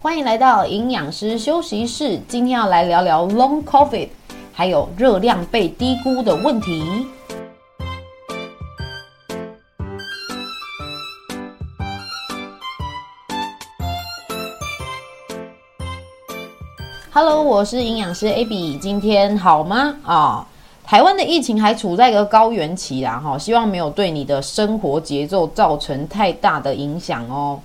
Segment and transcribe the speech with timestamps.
[0.00, 4.08] 欢迎来到营养师休息室，今天要来聊聊 Long COVID，
[4.52, 7.04] 还有热量被低估的问题。
[17.12, 19.96] Hello，我是营养师 Abby，今天好吗？
[20.04, 20.46] 啊，
[20.84, 27.58] 台湾的疫情还处在一个高原期啦，哈，希望没有对你的生活节奏造成太大的影响哦。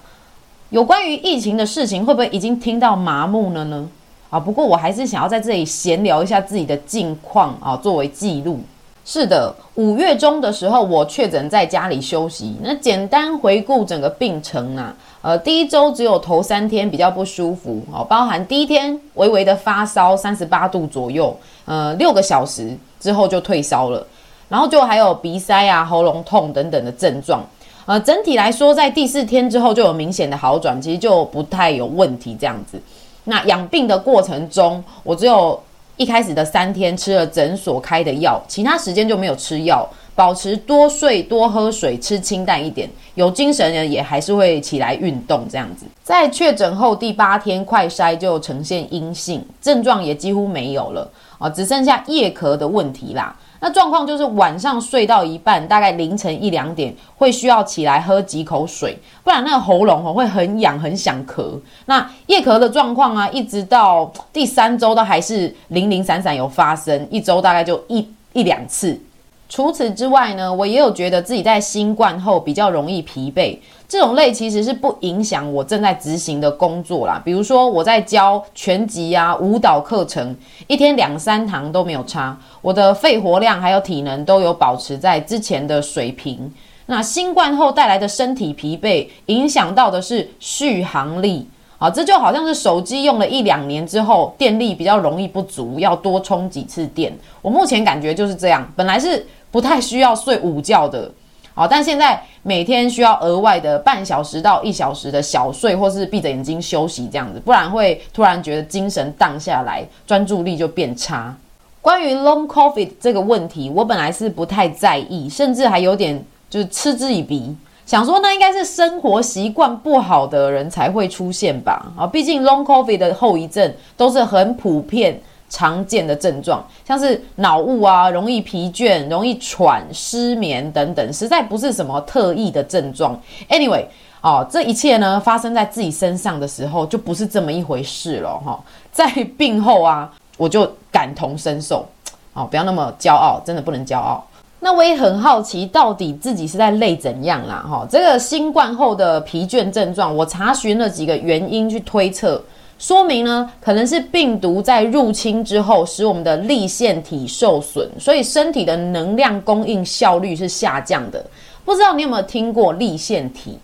[0.73, 3.87] 有关于疫情的事情，会不会已经听到麻木了呢？
[4.31, 8.59] 啊，不过我还是想要在这里闲聊一下自己的近况啊，作为记录。
[9.05, 12.55] 是的，五月中的时候我确诊在家里休息。
[12.59, 24.03] 那简单回顾整个病程啊，呃，第一周只有头三天比较不舒服哦，包含第一天微微的发烧，三十八度左右，呃，六个小时之后就退烧了，
[24.49, 27.43] 然后就还有鼻塞啊、喉咙痛等等的症状。
[27.85, 32.81] 呃，整体来说，在第四天之后就有明显的好转，其实就不太有问题这样子。
[33.25, 35.61] 那养病的过程中，我只有
[35.97, 45.85] 一开始的三天吃了诊所开的药，其他时间就没有吃药，保持多睡、多喝水、吃清淡一点，有精神人也还是会起来运动这样子。
[46.03, 53.35] 在确诊后第八天快筛就呈现阴性，症状也几乎没有了啊，只剩下夜咳的问题啦。
[53.63, 61.57] 那状况就是晚上睡到一半，大概凌晨一两点会需要起来喝几口水，不然那个喉咙哦会很痒，很想咳。
[61.85, 68.99] 那夜咳的状况啊，一直到第三周都还是零零散散有发生，一周大概就一一两次。
[69.47, 73.57] 除此之外呢，我也有觉得自己在新冠后比较容易疲惫。
[73.93, 86.51] 这种累其实是不影响我正在执行的工作啦，比如说我在教拳击啊、舞蹈课程，一天两三堂都没有差，我的肺活量还有体能都有保持在之前的水平。
[86.87, 97.15] 那新冠后带来的身体疲惫，影响到的是续航力啊，这就好像是手机用了一两年之后，电力比较容易不足，要多充几次电。
[97.43, 101.11] 我目前感觉就是这样，本来是不太需要睡午觉的。
[101.55, 111.35] 好，但现在每天需要额外的半小时到一小时的小睡，或是闭着眼睛休息这样子，不然会突然觉得精神荡下来，专注力就变差。
[111.79, 121.91] 关于 Long COVID 这个问题，我本来是不太在意，甚至还有点就是嗤之以鼻，想说那应该是生活习惯不好的人才会出现吧。
[121.95, 125.21] 啊，毕竟 Long COVID 的后遗症都是很普遍。
[125.53, 133.15] 常见的症状像是脑雾啊，容易疲倦、容易喘、失眠等等，实在不是什么特异的症状。
[133.49, 133.85] Anyway，
[134.21, 138.59] 哦，这一切呢发生在自己身上的时候，就不是这么一回事了哈。
[138.91, 141.85] 在病后啊，我就感同身受。
[142.33, 144.25] 哦，不要那么骄傲，真的不能骄傲。
[144.59, 147.63] 那我也很好奇，到底自己是在累怎样啦？
[147.69, 152.41] 哈，这个新冠后的疲倦症状，我查询了几个原因去推测。
[152.79, 161.25] 说明呢，可能是病毒在入侵之后，使我们的立腺体受损，所以身体的能量供应效率是下降的。
[161.63, 163.57] 不知道你有没有听过立腺体？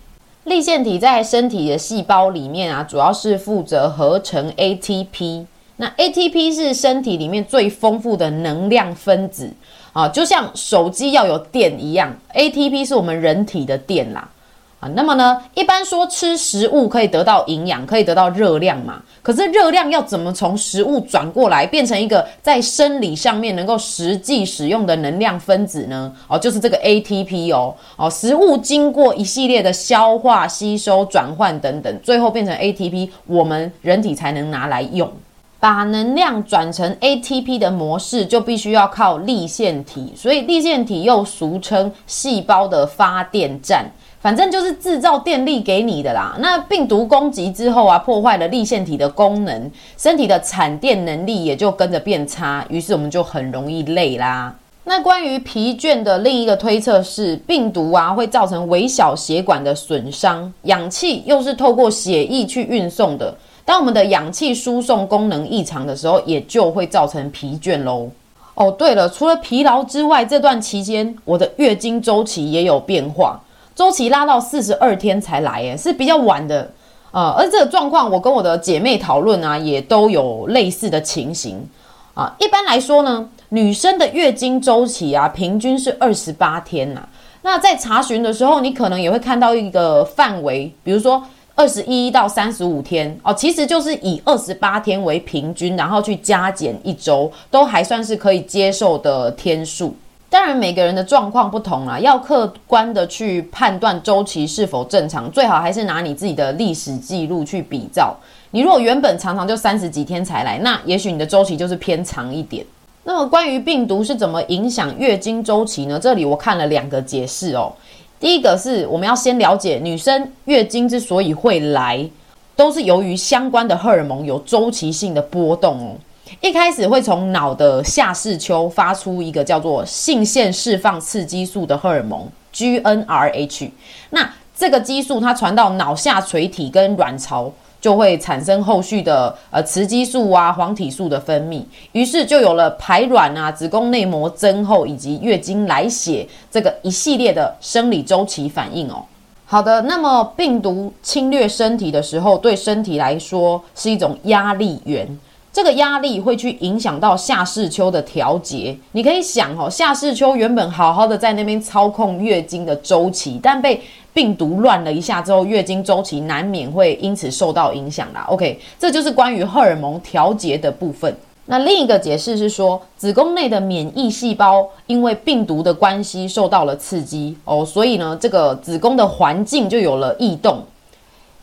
[0.46, 5.46] 立腺体在身体的细胞里面啊，主要是负责合成 ATP。
[5.76, 9.52] 那 ATP 是身体里面最丰富的能量分子
[9.94, 14.30] 啊，就像手机要有电一样，ATP 是我们人体的电啦。
[14.80, 19.02] 啊，那么呢，一般说吃食物可以得到营养，可以得到热量嘛？
[19.22, 26.10] 可是热量要怎么从食物转过来，变成一个在生理上面能够实际使用的能量分子呢？
[26.30, 27.76] 哦，就是这个 ATP 哦。
[27.98, 35.12] 哦，食物经过一系列的消化、吸收、转换等等，最后变成 ATP，我们人体才能拿来用。
[35.60, 43.86] 把能量转成 ATP 的模式，就必须要靠立腺体，所以立腺体又俗称细胞的发电站。
[44.22, 46.36] 反正就是制造电力给你的啦。
[46.40, 54.54] 那病毒攻击之后啊，破坏了立腺体的功能，身体的产电能力也就跟着变差，于是我们就很容易累啦。
[54.84, 63.36] 那关于疲倦的另一个推测是，病毒啊会造成微小血管的损伤，氧气又是透过血液去运送的。
[63.64, 68.10] 当我们的氧气输送功能异常的时候，也就会造成疲倦喽。
[68.56, 73.40] 哦，对了，除了疲劳之外，这段期间我的月经周期也有变化。
[73.80, 76.70] 周期拉到四十二天才来，诶，是比较晚的，
[77.12, 81.66] 呃，而这个状况，我跟我的姐妹讨论啊，也都有类似的情形
[82.14, 82.36] 啊。
[82.40, 87.08] 一般来说呢，女生的月经周期啊，平均是二十八天呐。
[87.44, 91.24] 那在查询的时候，你可能也会看到一个范围，比如说
[91.56, 99.96] 二十一到三十五天哦，其实就是以二十八天为平均，然后去加减一周，都还算是可以接受的天数。
[100.32, 108.16] 当然，每个人的状况不同啦，要客观的去判断周期是否正常，最好还是拿你自己的历史记录去比照。
[108.52, 112.64] 你如果原本常常就三十几天才来，那也许你的周期就是偏长一点。
[113.04, 116.00] 那么关于病毒是怎么影响月经周期呢？
[116.00, 117.74] 这里我看了两个解释哦。
[118.20, 122.08] 第一个是我们要先了解女生月经之所以会来，
[122.56, 125.96] 都是由于相关的荷尔蒙有周期性的波动哦。
[126.42, 133.70] 一开始会从脑的下视丘发出一个叫做性腺释放刺激素的荷尔蒙 GnRH，
[134.12, 149.04] 那这个激素它传到脑下垂体跟卵巢，就会产生后续的呃雌激素啊、黄体素的分泌，于是就有了排卵啊、子宫内膜增厚以及月经来血这个一系列的生理周期反应哦。
[149.46, 155.08] 好的，那么病毒侵略身体的时候，对身体来说是一种压力源。
[155.52, 158.78] 这个压力会去影响到下视丘的调节。
[158.92, 163.82] 你可以想哦，下视丘原本好好的在那边操控月经的周期，但被
[164.14, 168.26] 病毒乱了一下之后，月经周期难免会因此受到影响啦。
[168.30, 171.16] OK，这就是关于荷尔蒙调节的部分。
[171.46, 180.64] 那另一个解释是说，子宫内的免疫细胞因为病毒的关系受到了刺激哦，所以呢，这个子宫的环境就有了异动。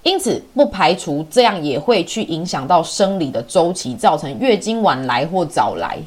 [0.06, 5.98] 因此，不排除这样也会去影响到生理的周期，造成月经晚来或早来，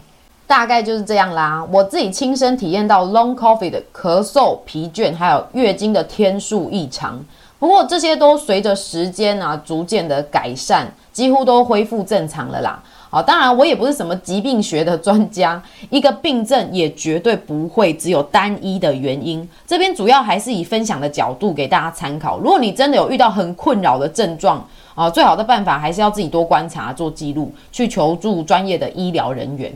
[0.48, 1.68] 大概就是这样啦。
[1.70, 7.22] 我自己亲身体验到 long coffee 的咳嗽、疲倦，还有月经的天数异常。
[7.60, 12.82] 不过这些都随着时间啊，逐渐的改善，几乎都恢复正常了啦。
[13.12, 15.60] 好，当然我也不是什么疾病学的专家，
[15.90, 19.48] 一个病症也绝对不会只有单一的原因。
[19.66, 22.38] 这边主要还是以分享的角度给大家参考。
[22.38, 24.64] 如果你真的有遇到很困扰的症状
[24.94, 29.74] 啊，最好的办法还是要自己多观察、做记录，去求助专业的医疗人员。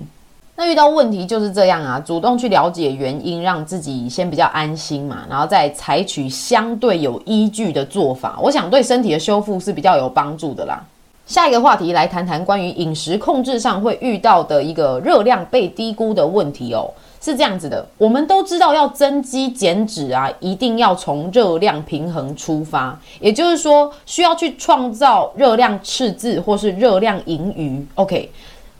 [0.56, 10.80] 那遇到问题就是这样啊，主动去了解原因，让自己先比较安心嘛，然后再采取相对有依据的做法，我想对身体的修复是比较有帮助的啦。
[11.26, 16.92] 下一个话题来谈谈关于饮食控制上会遇到的一个热量被低估的问题哦，
[17.22, 27.84] 是这样子的，我们都知道要增肌减脂啊，一定要从热量平衡出发，也就是说需要去创造热量赤字或是热量盈余。
[27.96, 28.30] OK，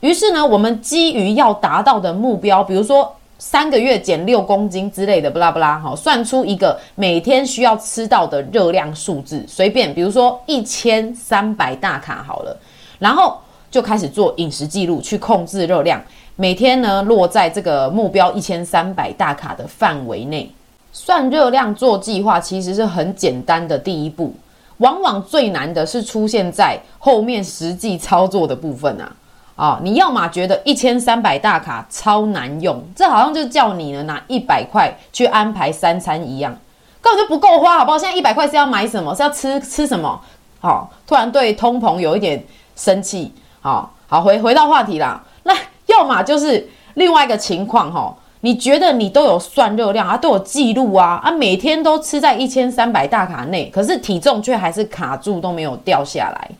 [0.00, 3.10] 于是呢，我们基于要达到的目标，比如说。
[3.38, 12.56] 三个月减六公斤之类的，不拉不拉，好，算出一个每天需要吃到的热量数字，随便，比如说一千三百大卡好了，
[12.98, 13.36] 然后
[13.70, 16.00] 就开始做饮食记录，去控制热量，
[16.36, 20.50] 每天呢落在这个目标一千三百大卡的范围内。
[20.92, 24.32] 算热量做计划其实是很简单的第一步，
[24.78, 29.12] 往往最难的是出现在后面实际操作的部分啊。
[29.56, 36.52] 啊，你要么觉得一千三百大卡超难用，这好像就叫你呢拿一百块去安排三餐一样，
[37.00, 37.96] 根本就不够花，好不好？
[37.96, 39.14] 现在一百块是要买什么？
[39.14, 40.20] 是要吃吃什么？
[40.58, 43.32] 好，突然对通膨有一点生气。
[43.60, 45.54] 好好回回到话题啦，那
[45.86, 56.50] 要么就是另外一个情况哈，你觉得你都有算热量啊，都有记录啊，啊，每天都吃在一千三百大卡内，可是体重却还是卡住都没有掉下来，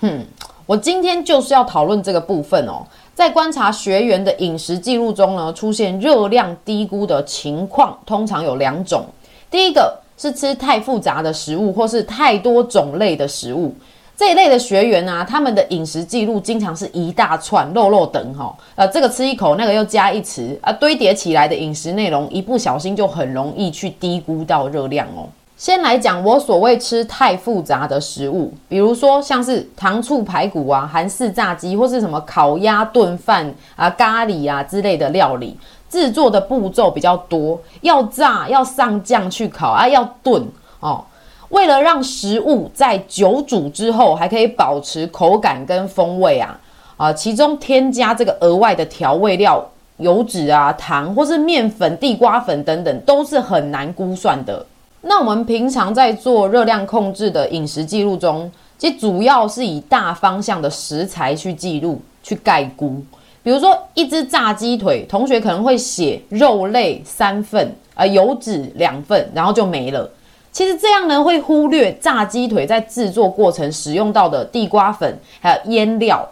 [0.00, 0.26] 哼。
[0.66, 9.04] 我今天就是要讨论这个部分哦，在观察学员的饮食记录中呢，出现热量低估的情况，通常有两种。
[9.50, 13.74] 第一个是吃太复杂的食物，或是太多种类的食物。
[14.16, 25.26] 这一类的学员啊，他们的饮食记录经常是一大串肉肉等哈，呃，这个吃一口，那个又加一匙啊，堆叠起来的饮食内容，一不小心就很容易去低估到热量哦。
[25.62, 35.56] 先来讲我所谓吃太复杂的食物，比如说像是糖醋排骨啊、韩式炸鸡或是什么烤鸭炖饭啊、咖喱啊之类的料理，
[35.88, 40.44] 制作的步骤比较多，要炸、要上酱去烤啊、要炖
[40.80, 41.04] 哦。
[41.50, 46.58] 为了让食物在久煮之后还可以保持口感跟风味啊
[46.96, 49.64] 啊，其中添加这个额外的调味料、
[49.98, 54.66] 油脂啊、糖或是面粉、地瓜粉等等，都是很难估算的。
[55.02, 63.02] 那我们平常在做热量控制的饮食记录中，其实主要是以大方向的食材去记录、去概估。
[63.42, 70.08] 比如说，一只炸鸡腿，同学可能会写肉类三份，呃，油脂两份，然后就没了。
[70.52, 76.24] 其实这样呢，会忽略炸鸡腿在制作过程使用到的地瓜粉还有腌料。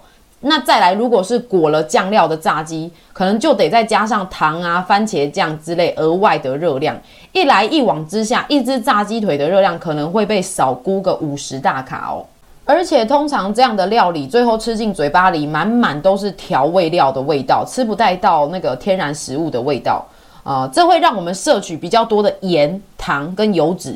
[0.43, 6.97] 那再来，如果是裹了酱料的炸鸡，可能就得再加上糖啊、番茄酱之类额外的热量。
[7.33, 12.25] 一来一往之下，一只炸鸡腿的热量可能会被少估个五十大卡哦。
[12.65, 20.03] 而且通常这样的料理，最后吃进嘴巴里满满都是调味料的味道，吃不带到那个天然食物的味道
[20.43, 23.95] 啊，这会让我们摄取比较多的盐、糖跟油脂。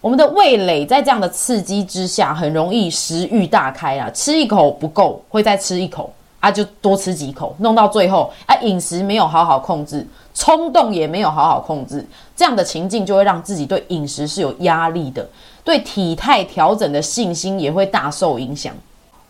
[0.00, 12.02] 我们的味蕾在这样的刺激之下，很容易食欲大开啊，吃一口不够，会再吃一口啊，就多吃几口，弄到最后啊，饮食没有好好控制，冲动也没有好好控制，
[12.34, 15.28] 这样的情境就会让自己对饮食是有压力的，
[15.62, 18.72] 对体态调整的信心也会大受影响。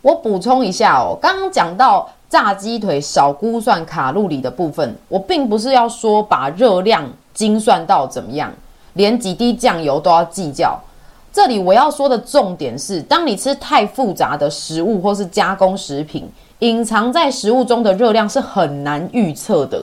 [0.01, 8.49] 我补充一下哦，刚刚讲到炸鸡腿少估算卡路里的部分，我并不是要说把热量精算到怎么样。
[8.93, 10.79] 连几滴酱油都要计较。
[11.33, 16.29] 这里我要说的重点是，当你吃太复杂的食物或是加工食品，
[16.59, 19.81] 隐藏在食物中的热量是很难预测的，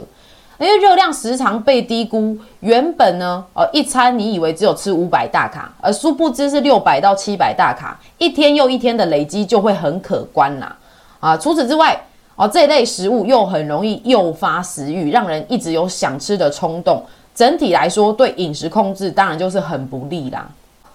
[0.59, 2.37] 因为热量时常被低估。
[2.61, 10.77] 原本呢，呃，一餐你以为只有吃五百大卡，而殊不知是六百到七百大卡，一天又一天的累积就会很可观啦。
[11.19, 11.99] 啊，除此之外，
[12.37, 17.03] 哦，这类食物又很容易诱发食欲，让人一直有想吃的冲动。
[17.39, 20.51] 整体来说，对饮食控制当然就是很不利啦。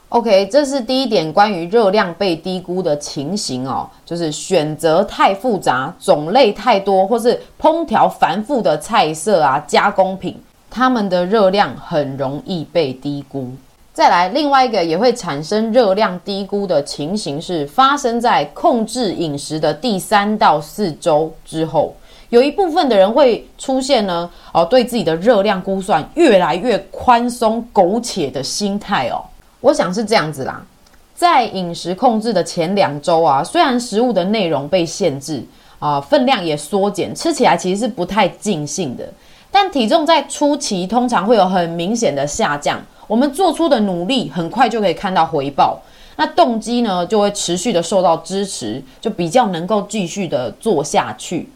[0.10, 10.38] OK，这是第一点关于热量被低估的情形哦，就是选择太复杂、种类太多，或是烹调繁复的菜色啊、加工品，
[10.70, 13.50] 它们的热量很容易被低估。
[13.94, 21.96] 再来，另外一个也会产生热量低估的情形是发生在控制饮食的第三到四周之后。
[22.34, 29.22] 有一部分的人会出现呢，哦，对自己的热量估算越来越宽松、苟且的心态哦。
[29.62, 30.66] 我想是这样子啦，
[31.14, 35.46] 在饮食控制的前两周啊，虽然食物的内容被限制
[35.78, 39.08] 啊，分量也缩减，吃起来其实是不太尽兴的，
[39.52, 42.82] 但体重在初期通常会有很明显的下降。
[43.06, 45.80] 我们做出的努力很快就可以看到回报，
[46.16, 51.48] 那动机呢就会持续的受到支持，就比较能够继续的做下去。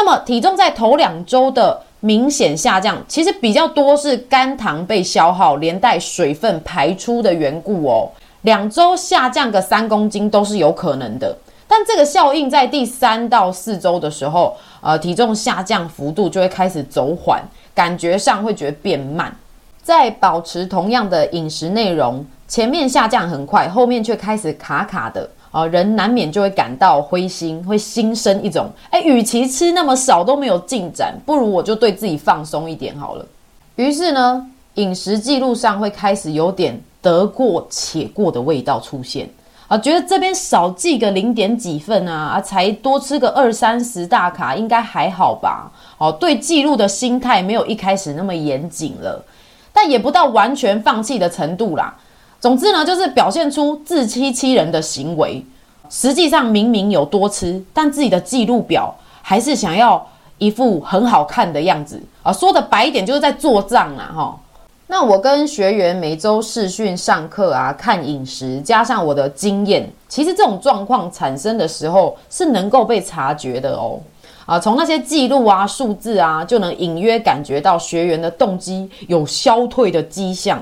[0.00, 8.08] 那么体重在头两周的明显下降，其实比较多是肝糖被消耗，连带水分排出的缘故哦。
[8.40, 11.36] 两周下降个三公斤都是有可能的，
[11.68, 17.42] 但这个效应在第三到四周的时候，呃，体重下降幅度就会开始走缓，
[17.74, 19.36] 感觉上会觉得变慢。
[19.82, 25.28] 在保持同样的饮食内容，前面下降很快，后面却开始卡卡的。
[25.50, 33.26] 啊，人难免就会感到灰心，会心生一种，哎，与其吃那么少都没有进展，不如我就对自己放松一点好了。
[33.74, 39.28] 于是呢，饮食记录上会开始有点得过且过的味道出现，
[39.66, 45.72] 啊，觉得这边少记个零点几份啊，啊，才多吃个二三十大卡，应该还好吧？
[45.98, 49.24] 哦，对记录的心态没有一开始那么严谨了，
[49.72, 51.96] 但也不到完全放弃的程度啦。
[52.40, 55.44] 总之呢，就是表现出自欺欺人的行为，
[55.90, 60.04] 实际上明明有多吃，但自己的记录表还是想要
[60.38, 62.32] 一副很好看的样子啊。
[62.32, 64.40] 说的白一点，就是在做账啊，哈。
[64.86, 74.00] 那我跟学员每周视讯上课啊，看饮食，加上我的经验，其实这种状况产生的时候是能够被察觉的哦。
[74.46, 80.60] 啊，从那些记录啊、数字啊，就能隐约感觉到学员的动机有消退的迹象。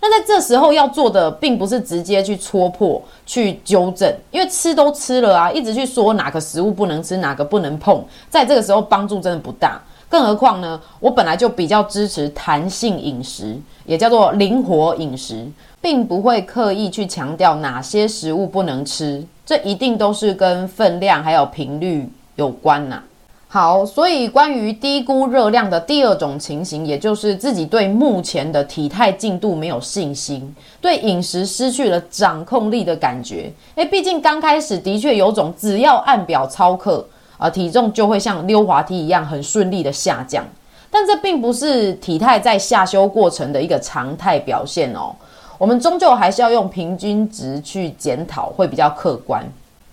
[0.00, 9.80] 那在这时候要做的，并不是直接去戳破、去纠正，因为吃都吃了啊，一直去说哪个食物不能吃，哪个不能碰，在这个时候帮助真的不大。
[10.08, 15.46] 更何况呢，我本来就比较支持弹性饮食，也叫做灵活饮食，
[15.82, 23.02] 并不会刻意去强调哪些食物不能吃，这一定都是跟分量还有频率有关呐。
[23.50, 33.50] 好，所以关于低估热量的第二种情形，也就是自己对目前的体态进度没有信心，对饮食失去了掌控力的感觉。
[33.76, 40.44] 诶，毕竟刚开始的确有种只要按表操课啊，体重就会像溜滑梯一样很顺利的下降。
[40.90, 45.16] 但这并不是体态在下修过程的一个常态表现哦。
[45.56, 49.42] 我们终究还是要用平均值去检讨，会比较客观。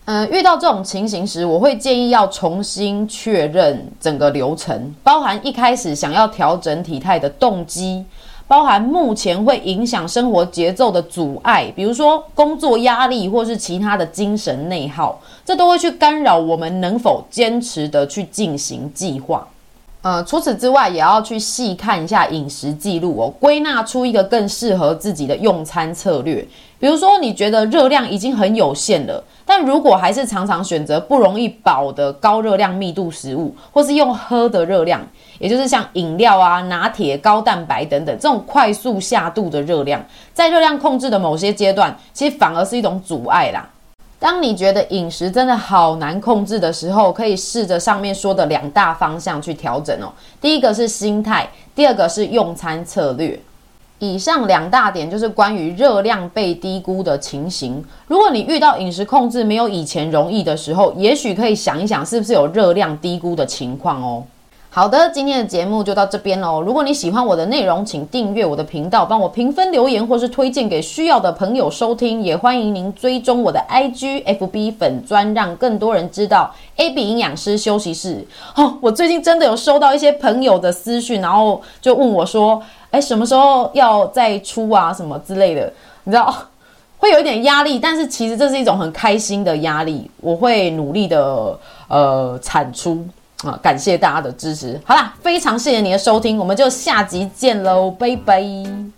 [0.08, 8.06] 嗯，遇到这种情形时，我会建议要重新确认整个流程，包含一开始想要调整体态的动机，
[8.48, 19.48] 包含目前会影响生活节奏的阻碍，比如说工作压力或是其他的精神内耗，这都会去干扰我们能否坚持的去进行计划。
[20.06, 26.48] 呃，除此之外，也要去细看一下饮食记录哦，归纳出一个更适合自己的用餐策略。
[26.78, 35.02] 比如说，你觉得热量已经很有限了，但如果还是常常选择不容易饱的高热量密度食物，或是用喝的热量，
[35.40, 43.68] 也就是像饮料啊、拿铁、高蛋白等等这种快速下肚的热量，在热量控制的某些阶段，其实反而是一种阻碍啦。
[44.18, 50.12] 当你觉得饮食真的好难控制的时候，可以试着上面说的两大方向去调整哦。
[50.40, 53.40] 第一个是心态，第二个是用餐策略。
[54.00, 57.84] 以上两大点就是关于热量被低估的情形。
[58.08, 64.24] 如果你遇到饮食控制没有以前容易的时候，也许可以想一想，是不是有热量低估的情况哦。
[64.76, 66.62] 好的，今天的节目就到这边喽。
[66.62, 72.22] 如果你喜欢我的内容，请订阅我的频道，帮我评分、留言，或是推荐给需要的朋友收听。
[72.22, 78.28] 也欢迎您追踪我的 IG、FB 粉专，让更多人知道 AB 营养师休息室。
[78.58, 84.92] 哦，我最近真的有收到一些朋友的私讯，然后就问我说：“哎，什么时候要再出啊？
[84.94, 85.72] 什么之类的？”
[86.04, 86.36] 你知道，
[87.00, 90.12] 会有一点压力，但是其实这是一种很开心的压力。
[90.20, 93.02] 我会努力的呃产出。
[93.44, 94.80] 啊，感谢大家的支持。
[94.86, 98.95] 好啦，非常谢谢你的收听，我们就下集见喽，拜拜。